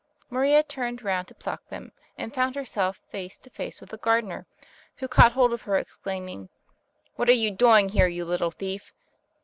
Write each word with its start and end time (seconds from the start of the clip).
Maria 0.31 0.63
turned 0.63 1.03
round 1.03 1.27
to 1.27 1.35
pluck 1.35 1.63
them, 1.69 1.91
and 2.17 2.33
found 2.33 2.55
herself 2.55 2.99
face 3.11 3.37
to 3.37 3.51
face 3.51 3.79
with 3.79 3.91
the 3.91 3.97
gardener, 3.99 4.47
who 4.95 5.07
caught 5.07 5.33
hold 5.33 5.53
of 5.53 5.61
her, 5.61 5.75
exclaiming, 5.75 6.49
"What 7.17 7.29
are 7.29 7.33
you 7.33 7.51
doing 7.51 7.89
here, 7.89 8.07
you 8.07 8.25
little 8.25 8.49
thief?" 8.49 8.95